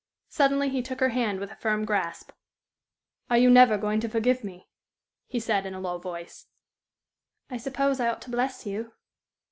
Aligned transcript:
Suddenly 0.29 0.69
he 0.69 0.81
took 0.81 0.99
her 0.99 1.09
hand 1.09 1.39
with 1.39 1.51
a 1.51 1.55
firm 1.55 1.85
grasp. 1.85 2.31
"Are 3.29 3.37
you 3.37 3.51
never 3.51 3.77
going 3.77 3.99
to 3.99 4.09
forgive 4.09 4.43
me?" 4.43 4.67
he 5.27 5.39
said, 5.39 5.63
in 5.63 5.75
a 5.75 5.79
low 5.79 5.99
voice. 5.99 6.47
"I 7.51 7.57
suppose 7.57 7.99
I 7.99 8.07
ought 8.09 8.23
to 8.23 8.31
bless 8.31 8.65
you." 8.65 8.93